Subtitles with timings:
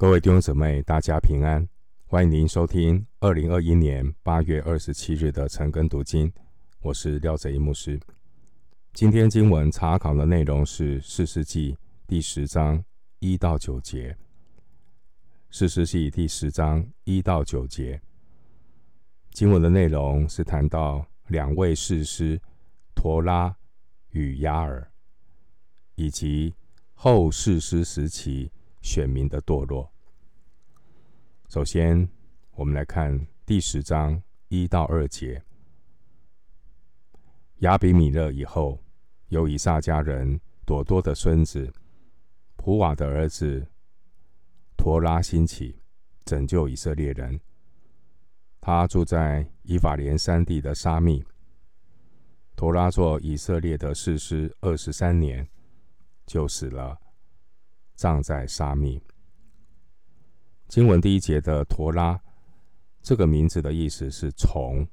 [0.00, 1.68] 各位弟兄姊妹，大家平安！
[2.06, 6.32] 欢迎您收听二零二一年八月二十七日的晨更读经，
[6.80, 8.00] 我是廖泽一牧师。
[8.94, 11.76] 今天经文查考的内容是四世记
[12.06, 12.82] 第十章
[13.18, 14.16] 一到九节。
[15.50, 18.00] 四世记第十章一到九节
[19.32, 22.40] 经文的内容是谈到两位士师
[22.94, 23.54] 陀拉
[24.12, 24.90] 与亚尔，
[25.94, 26.54] 以及
[26.94, 28.50] 后士师时期。
[28.80, 29.90] 选民的堕落。
[31.48, 32.08] 首先，
[32.52, 35.42] 我们来看第十章一到二节。
[37.58, 38.78] 亚比米勒以后，
[39.28, 41.72] 有以撒家人朵多的孙子
[42.56, 43.66] 普瓦的儿子
[44.76, 45.76] 托拉兴起，
[46.24, 47.40] 拯救以色列人。
[48.60, 51.24] 他住在以法莲山地的沙密。
[52.54, 55.48] 托拉做以色列的士师二十三年，
[56.26, 56.98] 就死了。
[58.00, 58.98] 葬在沙密。
[60.68, 62.18] 经文第一节的陀拉
[63.02, 64.88] 这个名字的意思是从。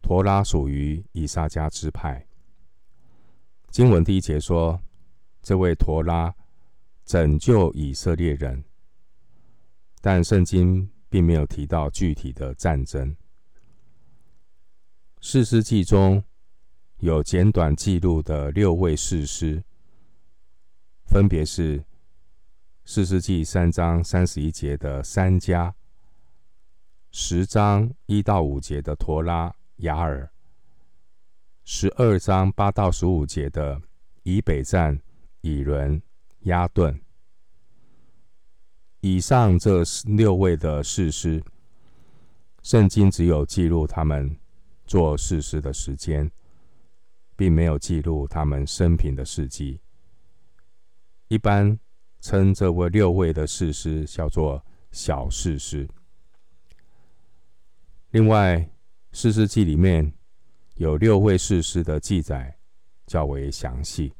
[0.00, 2.26] 陀拉属于以萨迦支派。
[3.68, 4.80] 经文第一节说，
[5.42, 6.34] 这位陀拉
[7.04, 8.64] 拯救以色列人，
[10.00, 13.14] 但圣经并没有提到具体的战争。
[15.20, 16.24] 士师记中
[17.00, 19.62] 有简短记录的六位士师。
[21.16, 21.82] 分别是
[22.84, 25.74] 四世纪三章三十一节的三家，
[27.10, 30.30] 十章一到五节的陀拉、雅尔，
[31.64, 33.80] 十二章八到十五节的
[34.24, 35.00] 以北站、
[35.40, 36.02] 以伦、
[36.40, 37.00] 亚顿。
[39.00, 41.42] 以上这六位的士师，
[42.60, 44.38] 圣经只有记录他们
[44.84, 46.30] 做士师的时间，
[47.34, 49.80] 并没有记录他们生平的事迹。
[51.28, 51.78] 一般
[52.20, 55.88] 称这位六位的士师叫做小士师。
[58.10, 58.70] 另外，
[59.12, 60.12] 士师记里面
[60.76, 62.56] 有六位士师的记载
[63.06, 64.12] 较为详细，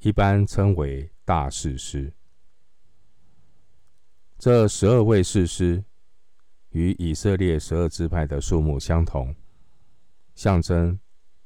[0.00, 2.12] 一般称为大士师。
[4.38, 5.84] 这十二位士师
[6.70, 9.34] 与以色列十二支派的数目相同，
[10.34, 10.98] 象征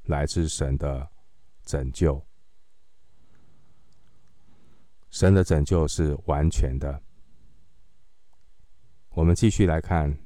[0.04, 1.08] 来自神的
[1.64, 2.24] 拯救。
[5.20, 7.02] 神的拯救是完全的。
[9.10, 10.10] 我们继续来看《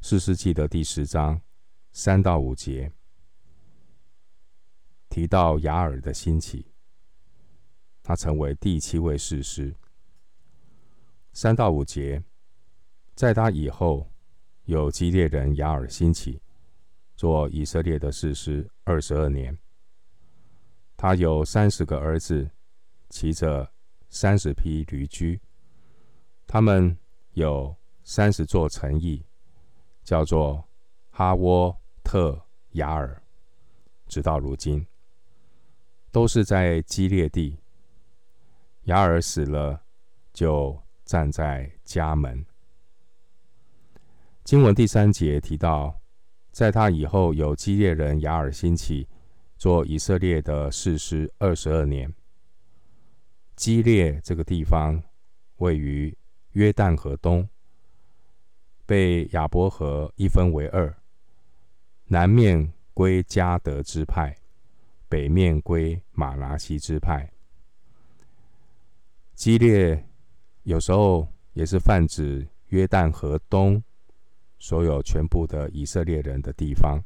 [0.00, 1.40] 士师记》的第十章
[1.92, 2.90] 三到五节，
[5.08, 6.66] 提到雅尔的兴起，
[8.02, 9.72] 他成为第七位士师。
[11.32, 12.20] 三到五节，
[13.14, 14.10] 在他以后，
[14.64, 16.42] 有基列人雅尔兴起，
[17.14, 19.56] 做以色列的士师二十二年。
[20.96, 22.50] 他有三十个儿子，
[23.10, 23.72] 骑着。
[24.08, 25.40] 三十匹驴驹，
[26.46, 26.96] 他们
[27.32, 29.24] 有三十座城邑，
[30.02, 30.64] 叫做
[31.10, 32.40] 哈沃特
[32.72, 33.22] 雅尔，
[34.06, 34.86] 直到如今，
[36.10, 37.58] 都是在基列地。
[38.84, 39.82] 雅尔死了，
[40.32, 42.44] 就站在家门。
[44.44, 46.00] 经文第三节提到，
[46.50, 49.06] 在他以后有基列人雅尔兴起，
[49.58, 52.10] 做以色列的士师二十二年。
[53.58, 55.02] 基列这个地方
[55.56, 56.16] 位于
[56.52, 57.46] 约旦河东，
[58.86, 60.96] 被亚伯河一分为二，
[62.04, 64.36] 南面归加得支派，
[65.08, 67.28] 北面归玛拿西支派。
[69.34, 70.06] 基列
[70.62, 73.82] 有时候也是泛指约旦河东
[74.60, 77.02] 所有全部的以色列人的地方。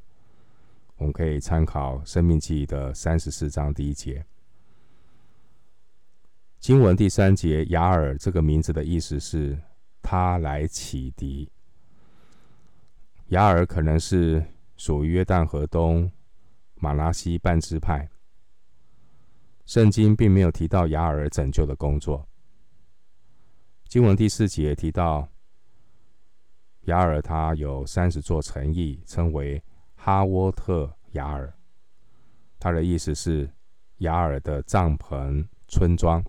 [0.96, 4.22] 我们可以参考《生命记》的三十四章第一节。
[6.62, 9.58] 经文第三节，雅尔这个名字的意思是
[10.00, 11.50] 他来启迪。
[13.30, 14.40] 雅尔可能是
[14.76, 16.08] 属于约旦河东
[16.76, 18.08] 马拉西半支派。
[19.66, 22.28] 圣经并没有提到雅尔拯救的工作。
[23.88, 25.28] 经文第四节提到
[26.82, 29.60] 雅尔，他有三十座城邑，称为
[29.96, 31.52] 哈沃特雅尔。
[32.60, 33.50] 他的意思是
[33.96, 36.24] 雅尔的帐篷村庄。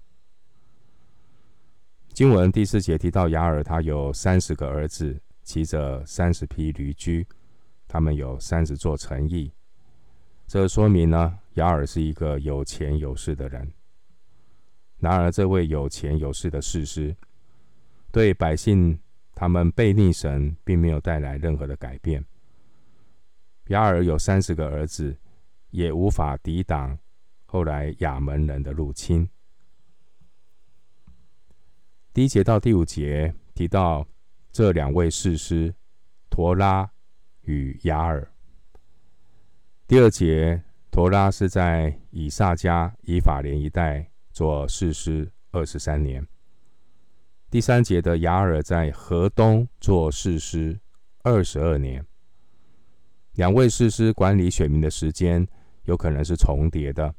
[2.13, 7.25] 经文第四节提到雅尔，他有三十个儿子，骑着三十匹驴駒，
[7.87, 9.51] 他们有三十座城邑。
[10.45, 13.67] 这说明呢，雅尔是一个有钱有势的人。
[14.99, 17.15] 然而，这位有钱有势的士师，
[18.11, 18.99] 对百姓
[19.33, 22.23] 他们背逆神，并没有带来任何的改变。
[23.69, 25.17] 雅尔有三十个儿子，
[25.71, 26.95] 也无法抵挡
[27.47, 29.27] 后来亚门人的入侵。
[32.13, 34.07] 第一节到第五节提到
[34.51, 35.73] 这两位士师
[36.29, 36.87] 陀拉
[37.41, 38.31] 与雅尔。
[39.87, 46.27] 第二节，陀拉是在以萨迦、以法莲一带做士师二十三年。
[47.49, 50.79] 第三节的雅尔在河东做士师
[51.23, 52.05] 二十二年。
[53.31, 55.47] 两位士师管理选民的时间
[55.85, 57.15] 有可能是重叠的，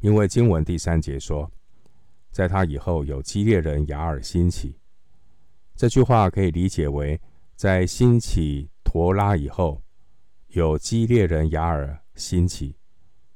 [0.00, 1.50] 因为经文第三节说，
[2.30, 4.76] 在他以后有基列人雅尔兴起。
[5.76, 7.20] 这句话可以理解为，
[7.56, 9.82] 在兴起陀拉以后，
[10.48, 12.76] 有基列人雅尔兴起。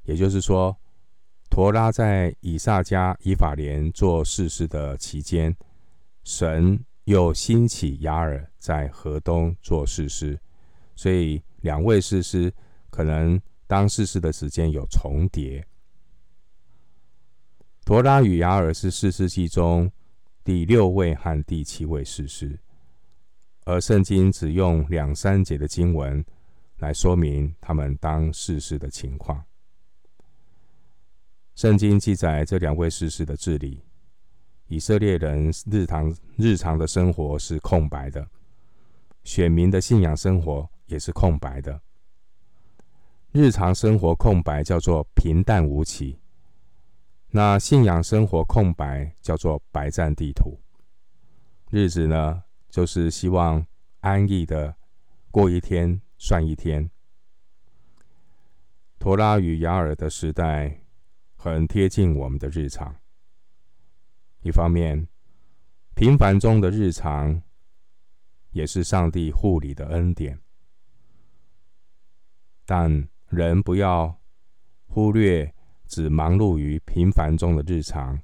[0.02, 0.76] 也就是说，
[1.48, 5.56] 陀拉在以萨迦、以法莲做士师的期间，
[6.22, 10.38] 神又兴起雅尔在河东做士师。
[10.94, 12.52] 所以，两位士师
[12.90, 15.66] 可能当士师的时间有重叠。
[17.84, 19.92] 陀拉与雅尔是四世纪中
[20.42, 22.58] 第六位和第七位士师，
[23.64, 26.24] 而圣经只用两三节的经文
[26.78, 29.44] 来说明他们当士师的情况。
[31.54, 33.82] 圣经记载这两位士师的治理，
[34.66, 38.26] 以色列人日常日常的生活是空白的，
[39.24, 40.68] 选民的信仰生活。
[40.86, 41.80] 也是空白的，
[43.32, 46.18] 日常生活空白叫做平淡无奇。
[47.36, 50.56] 那信仰生活空白叫做白占地图。
[51.68, 53.66] 日子呢，就是希望
[53.98, 54.76] 安逸的
[55.32, 56.88] 过一天算一天。
[59.00, 60.84] 陀拉与雅尔的时代
[61.34, 62.94] 很贴近我们的日常。
[64.42, 65.08] 一方面，
[65.96, 67.42] 平凡中的日常
[68.52, 70.38] 也是上帝护理的恩典。
[72.64, 74.20] 但人不要
[74.86, 75.52] 忽略，
[75.86, 78.20] 只忙碌于平凡中的日常，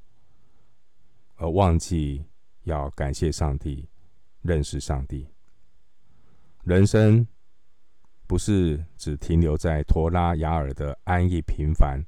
[1.36, 2.24] 而忘记
[2.64, 3.88] 要感谢上帝、
[4.42, 5.26] 认识上帝。
[6.64, 7.26] 人生
[8.26, 12.04] 不是只停留在陀拉、雅尔的安逸平凡，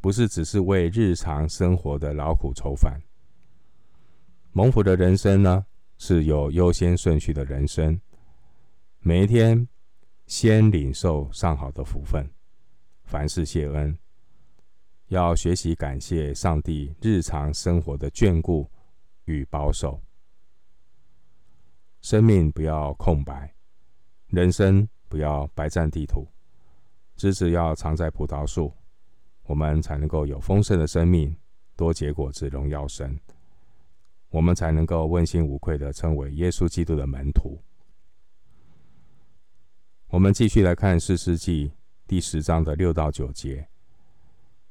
[0.00, 3.00] 不是只是为日常生活的劳苦愁烦。
[4.52, 5.66] 蒙福的人生呢，
[5.98, 8.00] 是有优先顺序的人生，
[9.00, 9.68] 每一天。
[10.26, 12.30] 先领受上好的福分，
[13.10, 13.98] 凡事谢恩，
[15.08, 18.70] 要学习感谢上帝日常生活的眷顾
[19.24, 20.00] 与保守。
[22.02, 23.52] 生命不要空白，
[24.28, 26.24] 人生不要白占地图。
[27.16, 28.72] 枝子要藏在葡萄树，
[29.42, 31.36] 我们才能够有丰盛的生命，
[31.74, 33.18] 多结果子，荣耀神。
[34.28, 37.60] 我们才能够问心无愧的称为耶稣基督的门徒。
[40.10, 41.68] 我们继续来看《士师记》
[42.10, 43.64] 第十章的六到九节，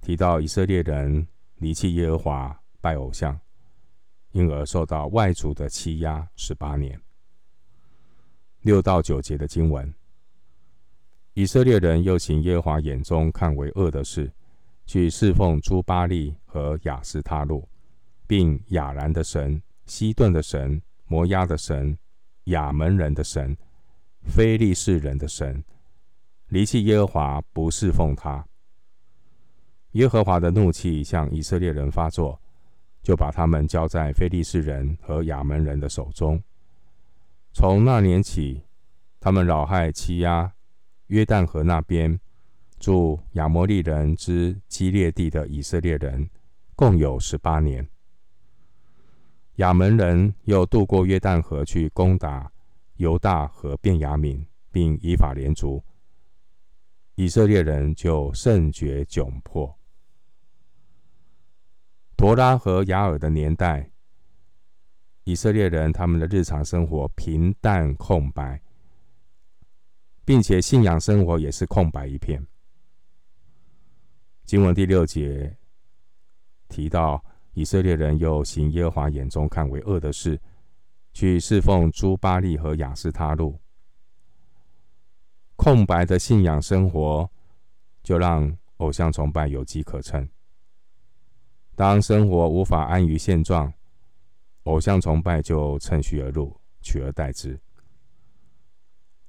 [0.01, 1.25] 提到以色列人
[1.59, 3.39] 离弃耶和华，拜偶像，
[4.33, 6.99] 因而受到外族的欺压十八年。
[8.63, 9.93] 六到九节的经文，
[11.33, 14.29] 以色列人又行耶和华眼中看为恶的事，
[14.85, 17.65] 去侍奉诸巴力和雅斯他路，
[18.27, 21.97] 并亚兰的神、西顿的神、摩押的神、
[22.47, 23.55] 亚门人的神。
[24.25, 25.63] 非利士人的神，
[26.49, 28.45] 离弃耶和华，不侍奉他。
[29.93, 32.39] 耶和华的怒气向以色列人发作，
[33.01, 36.41] 就把他们交在非利士人和亚门人的手中。
[37.53, 38.61] 从那年起，
[39.19, 40.51] 他们扰害欺压
[41.07, 42.19] 约旦河那边
[42.79, 46.29] 住亚摩利人之基列地的以色列人，
[46.75, 47.87] 共有十八年。
[49.55, 52.51] 亚门人又渡过约旦河去攻打。
[52.95, 55.81] 犹大和便雅悯，并以法莲族，
[57.19, 59.77] 以色列人就甚觉窘迫。
[62.15, 63.91] 陀拉和雅尔的年代，
[65.25, 68.61] 以色列人他们的日常生活平淡空白，
[70.23, 72.41] 并且信仰生活也是空白一片。
[74.45, 75.53] 经文第六节
[76.69, 77.21] 提到，
[77.51, 80.39] 以色列人又行耶和华眼中看为恶的事。
[81.11, 83.59] 去侍奉诸巴利和亚斯他路，
[85.59, 87.29] 空白的信仰生活，
[88.01, 90.25] 就让偶像崇拜有机可乘。
[91.75, 93.73] 当生活无法安于现状，
[94.63, 97.59] 偶像崇拜就趁虚而入，取而代之。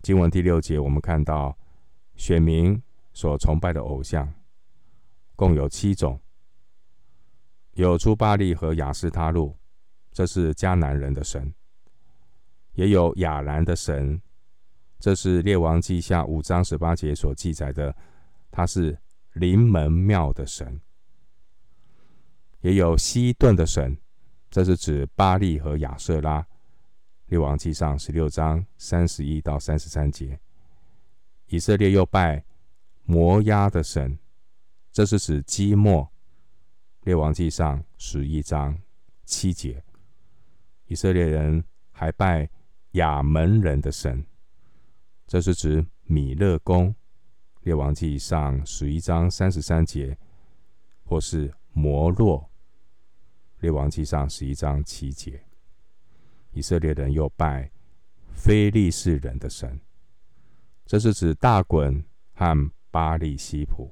[0.03, 1.59] 经文第六节，我们看到
[2.15, 2.81] 选民
[3.13, 4.33] 所崇拜的偶像
[5.35, 6.21] 共有七种，
[7.73, 9.57] 有诸巴利和雅斯他路，
[10.13, 11.53] 这是迦南人的神。
[12.75, 14.23] 也有亚兰的神，
[15.01, 17.97] 这是列王记下五章十八节所记载的，
[18.51, 18.97] 他是
[19.33, 20.79] 临门庙的神。
[22.61, 23.97] 也有西顿的神，
[24.51, 26.47] 这是指巴力和亚舍拉。
[27.29, 30.39] 列王记上十六章三十一到三十三节，
[31.47, 32.45] 以色列又拜
[33.05, 34.19] 摩押的神，
[34.93, 36.07] 这是指基抹。
[37.05, 38.79] 列王记上十一章
[39.25, 39.83] 七节，
[40.89, 42.51] 以色列人还拜
[42.93, 44.23] 亚门人的神，
[45.31, 46.93] 这是指米勒公。
[47.61, 50.19] 列王记上十一章三十三节，
[51.05, 52.51] 或是摩洛。
[53.61, 55.41] 列王记上十一章七节，
[56.51, 57.71] 以色列人又拜
[58.33, 59.81] 非利士人的神，
[60.85, 63.89] 这是指大衮和巴力西普。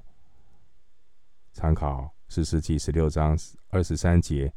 [1.53, 4.53] 参考士师记十六章二十三节，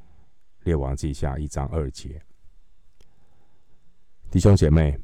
[0.64, 2.20] 列王记下一章二节。
[4.32, 4.98] 弟兄姐妹，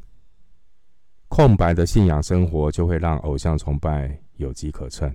[1.27, 5.13] 空白的信仰生活就会让偶像崇拜有机可乘。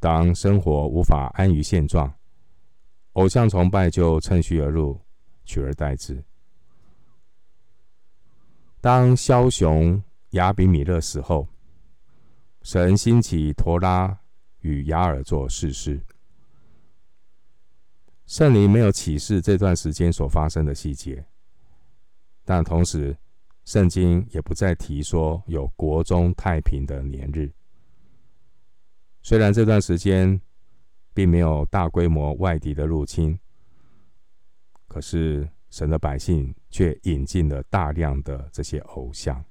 [0.00, 2.12] 当生活无法安于现状，
[3.14, 5.00] 偶像崇拜就趁虚而入，
[5.44, 6.22] 取而代之。
[8.80, 11.48] 当枭雄亚比米勒死后，
[12.62, 14.18] 神兴起陀拉
[14.60, 16.00] 与亚尔做士师。
[18.26, 21.24] 圣灵没有启示这段时间所发生的细节，
[22.44, 23.16] 但同时，
[23.68, 27.52] 圣经也不再提说有国中太平的年日。
[29.20, 30.40] 虽然这段时间，
[31.12, 33.38] 并没有大规模外敌的入侵，
[34.86, 39.44] 可是神的百姓却引进了大量的这些偶像。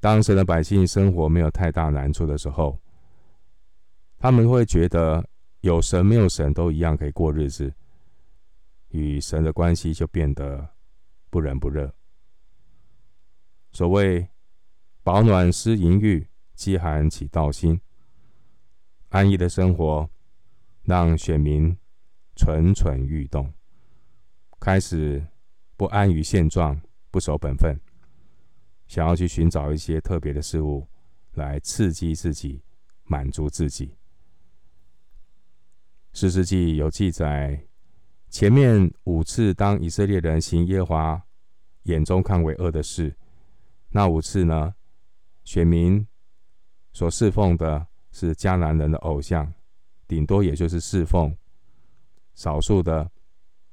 [0.00, 2.80] 当神的百姓生活没有太大难处的时候，
[4.16, 5.22] 他们会觉得
[5.60, 7.70] 有神没有神都一样可以过日子，
[8.88, 10.66] 与神的关系就变得
[11.36, 11.94] 不冷不热。
[13.70, 14.26] 所谓
[15.04, 17.78] “饱暖思淫欲，饥寒起盗心”。
[19.12, 20.08] 安逸的生活
[20.84, 21.76] 让选民
[22.36, 23.52] 蠢蠢欲动，
[24.58, 25.26] 开始
[25.76, 27.78] 不安于现状，不守本分，
[28.86, 30.88] 想要去寻找一些特别的事物
[31.34, 32.62] 来刺激自己，
[33.02, 33.94] 满足自己。
[36.14, 37.66] 士师记有记载，
[38.30, 41.25] 前面五次当以色列人行耶华
[41.86, 43.16] 眼中看为恶的事，
[43.88, 44.74] 那五次呢，
[45.42, 46.06] 选民
[46.92, 47.86] 所侍奉的。
[48.18, 49.52] 是迦南人的偶像，
[50.08, 51.36] 顶多也就是侍奉
[52.34, 53.10] 少数的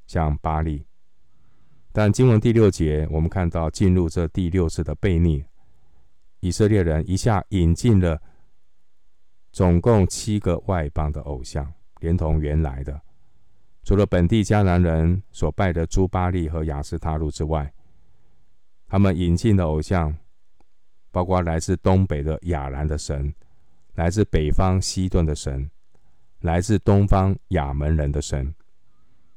[0.05, 0.85] 像巴力。
[1.93, 5.45] 但经文第六节，我们看到进入这第六次的悖逆，
[6.41, 8.21] 以色列人一下引进了
[9.53, 13.01] 总共七个外邦的偶像，连同原来的，
[13.85, 17.73] 除了本地迦南人所拜的朱巴利和亚斯他录之外，
[18.93, 20.15] 他们引进的偶像，
[21.09, 23.33] 包括来自东北的亚兰的神。
[23.95, 25.67] 来自北方西顿的神，
[26.41, 28.53] 来自东方亚门人的神，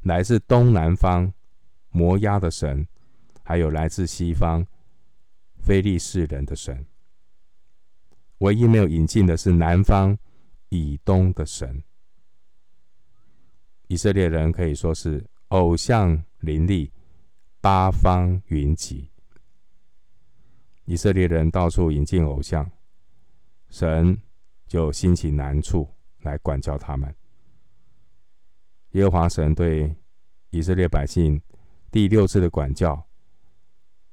[0.03, 1.33] 来自东南方
[1.89, 2.87] 摩押的神，
[3.43, 4.67] 还有来自西方
[5.57, 6.85] 非利士人的神。
[8.41, 10.19] 唯一没有引进的是南方
[10.69, 11.83] 以东的神。
[13.87, 16.93] 以色列人可以说是偶像林立，
[17.63, 19.09] 八方云集。
[20.87, 22.69] 以色列人到处引进偶像，
[23.69, 24.19] 神。
[24.69, 25.89] 就兴起难处
[26.23, 27.15] 来管教他们。
[28.95, 29.95] 耶和华神对
[30.51, 31.41] 以色列百姓
[31.93, 33.01] 第六次的管教，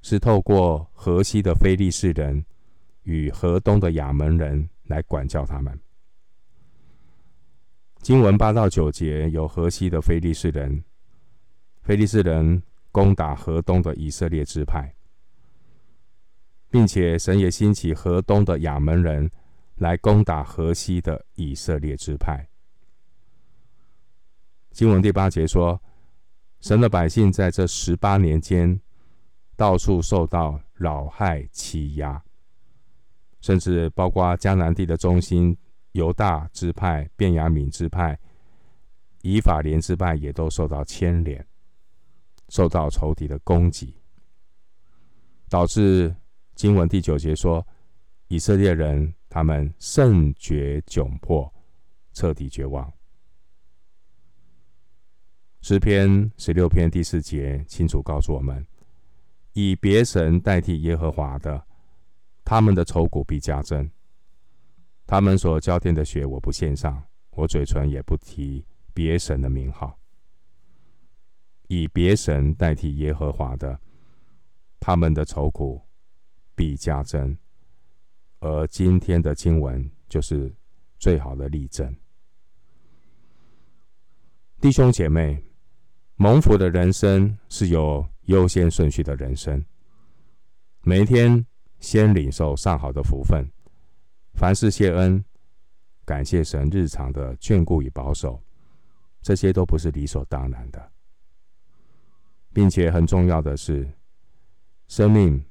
[0.03, 2.45] 是透过河西的非利士人
[3.01, 5.75] 与河东的亚扪人来管教他们。
[8.03, 10.83] 经文八到九节有河西的非利士人，
[11.81, 12.61] 非利士人
[12.91, 14.93] 攻打河东的以色列支派，
[16.73, 19.29] 并且神也兴起河东的亚门人。
[19.77, 22.47] 来攻打河西的以色列支派。
[24.71, 25.81] 经文第八节说，
[26.61, 28.79] 神的百姓在这十八年间，
[29.55, 32.23] 到处受到扰害欺压，
[33.41, 35.57] 甚至包括迦南地的中心
[35.93, 38.17] 犹大支派、便雅悯支派、
[39.23, 41.45] 以法莲支派，也都受到牵连，
[42.49, 43.95] 受到仇敌的攻击，
[45.49, 46.15] 导致
[46.55, 47.65] 经文第九节说，
[48.27, 49.13] 以色列人。
[49.33, 51.51] 他们甚觉窘迫，
[52.11, 52.93] 彻底绝望。
[55.59, 58.63] 诗篇十六篇第四节清楚告诉我们：
[59.53, 61.65] 以别神代替耶和华的，
[62.45, 63.89] 他们的愁苦必加增。
[65.07, 69.97] 他们所浇奠的血，我不献上，我嘴唇也不提别神的名号。
[71.69, 73.79] 以别神代替耶和华的，
[74.79, 75.81] 他们的愁苦
[76.55, 77.37] 必加增。
[78.39, 80.53] 而今天的经文就是
[80.99, 81.95] 最好的例证。
[84.59, 85.43] 弟兄姐妹，
[86.15, 89.63] 蒙福的人生是有优先顺序的人生。
[90.81, 91.45] 每天
[91.79, 93.49] 先领受上好的福分，
[94.33, 95.23] 凡事谢恩，
[96.05, 98.41] 感谢神日常的眷顾与保守，
[99.21, 100.91] 这些都不是理所当然的，
[102.53, 103.89] 并且很重要的是，
[104.89, 105.43] 生命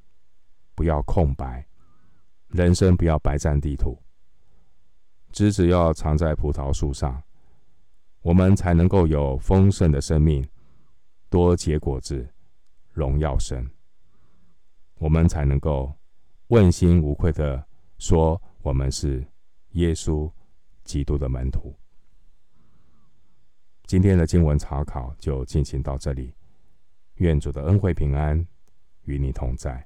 [0.75, 1.65] 不要空白，
[2.49, 4.01] 人生不要白占地图，
[5.31, 7.21] 枝子要藏在葡萄树上。
[8.21, 10.47] 我们才能够有丰盛的生命，
[11.29, 12.27] 多结果子，
[12.91, 13.69] 荣耀神。
[14.95, 15.93] 我们才能够
[16.47, 19.25] 问心无愧地说：“我们是
[19.71, 20.31] 耶稣
[20.85, 21.75] 基督的门徒。”
[23.85, 26.33] 今天的经文查考就进行到这里。
[27.15, 28.47] 愿主的恩惠平安
[29.03, 29.85] 与你同在。